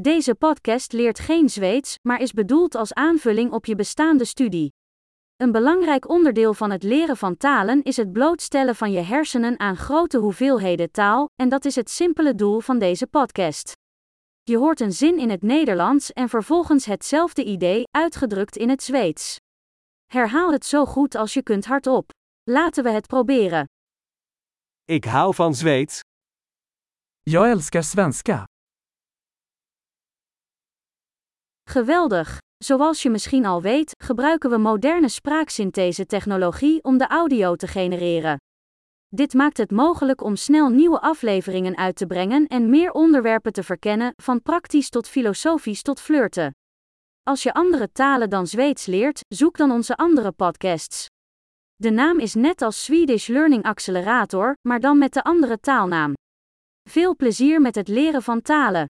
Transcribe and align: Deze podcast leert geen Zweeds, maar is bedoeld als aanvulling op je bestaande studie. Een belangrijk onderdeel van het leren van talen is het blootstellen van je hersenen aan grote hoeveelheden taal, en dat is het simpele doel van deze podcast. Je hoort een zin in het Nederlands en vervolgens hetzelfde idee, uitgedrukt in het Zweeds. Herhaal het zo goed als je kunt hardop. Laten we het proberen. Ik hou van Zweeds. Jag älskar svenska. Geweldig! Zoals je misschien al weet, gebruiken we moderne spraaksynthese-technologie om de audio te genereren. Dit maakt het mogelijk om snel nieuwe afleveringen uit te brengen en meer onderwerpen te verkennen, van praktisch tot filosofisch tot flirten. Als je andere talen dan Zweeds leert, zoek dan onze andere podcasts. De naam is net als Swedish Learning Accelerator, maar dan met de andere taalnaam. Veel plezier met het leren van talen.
Deze 0.00 0.34
podcast 0.34 0.92
leert 0.92 1.18
geen 1.18 1.48
Zweeds, 1.48 1.98
maar 2.02 2.20
is 2.20 2.32
bedoeld 2.32 2.74
als 2.74 2.92
aanvulling 2.92 3.52
op 3.52 3.66
je 3.66 3.74
bestaande 3.74 4.24
studie. 4.24 4.72
Een 5.36 5.52
belangrijk 5.52 6.08
onderdeel 6.08 6.54
van 6.54 6.70
het 6.70 6.82
leren 6.82 7.16
van 7.16 7.36
talen 7.36 7.82
is 7.82 7.96
het 7.96 8.12
blootstellen 8.12 8.76
van 8.76 8.92
je 8.92 9.00
hersenen 9.00 9.60
aan 9.60 9.76
grote 9.76 10.18
hoeveelheden 10.18 10.90
taal, 10.90 11.28
en 11.34 11.48
dat 11.48 11.64
is 11.64 11.74
het 11.74 11.90
simpele 11.90 12.34
doel 12.34 12.60
van 12.60 12.78
deze 12.78 13.06
podcast. 13.06 13.72
Je 14.42 14.56
hoort 14.56 14.80
een 14.80 14.92
zin 14.92 15.18
in 15.18 15.30
het 15.30 15.42
Nederlands 15.42 16.12
en 16.12 16.28
vervolgens 16.28 16.84
hetzelfde 16.84 17.44
idee, 17.44 17.82
uitgedrukt 17.90 18.56
in 18.56 18.68
het 18.68 18.82
Zweeds. 18.82 19.36
Herhaal 20.06 20.52
het 20.52 20.66
zo 20.66 20.84
goed 20.84 21.14
als 21.14 21.34
je 21.34 21.42
kunt 21.42 21.64
hardop. 21.66 22.10
Laten 22.42 22.84
we 22.84 22.90
het 22.90 23.06
proberen. 23.06 23.68
Ik 24.84 25.04
hou 25.04 25.34
van 25.34 25.54
Zweeds. 25.54 26.00
Jag 27.22 27.46
älskar 27.46 27.82
svenska. 27.82 28.46
Geweldig! 31.70 32.38
Zoals 32.64 33.02
je 33.02 33.10
misschien 33.10 33.46
al 33.46 33.62
weet, 33.62 33.94
gebruiken 34.04 34.50
we 34.50 34.56
moderne 34.56 35.08
spraaksynthese-technologie 35.08 36.82
om 36.82 36.98
de 36.98 37.06
audio 37.06 37.56
te 37.56 37.66
genereren. 37.66 38.36
Dit 39.08 39.34
maakt 39.34 39.56
het 39.56 39.70
mogelijk 39.70 40.22
om 40.22 40.36
snel 40.36 40.68
nieuwe 40.68 41.00
afleveringen 41.00 41.76
uit 41.76 41.96
te 41.96 42.06
brengen 42.06 42.46
en 42.46 42.70
meer 42.70 42.90
onderwerpen 42.90 43.52
te 43.52 43.62
verkennen, 43.62 44.12
van 44.16 44.42
praktisch 44.42 44.88
tot 44.88 45.08
filosofisch 45.08 45.82
tot 45.82 46.00
flirten. 46.00 46.54
Als 47.22 47.42
je 47.42 47.54
andere 47.54 47.92
talen 47.92 48.30
dan 48.30 48.46
Zweeds 48.46 48.86
leert, 48.86 49.20
zoek 49.28 49.56
dan 49.56 49.70
onze 49.70 49.96
andere 49.96 50.32
podcasts. 50.32 51.06
De 51.74 51.90
naam 51.90 52.18
is 52.18 52.34
net 52.34 52.62
als 52.62 52.84
Swedish 52.84 53.28
Learning 53.28 53.62
Accelerator, 53.62 54.54
maar 54.68 54.80
dan 54.80 54.98
met 54.98 55.12
de 55.12 55.22
andere 55.22 55.60
taalnaam. 55.60 56.12
Veel 56.88 57.16
plezier 57.16 57.60
met 57.60 57.74
het 57.74 57.88
leren 57.88 58.22
van 58.22 58.42
talen. 58.42 58.86